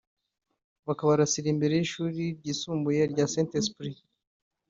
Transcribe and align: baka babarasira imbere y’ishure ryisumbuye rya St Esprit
baka 0.87 1.01
babarasira 1.07 1.47
imbere 1.53 1.73
y’ishure 1.75 2.23
ryisumbuye 2.39 3.01
rya 3.11 3.25
St 3.33 3.51
Esprit 3.59 3.97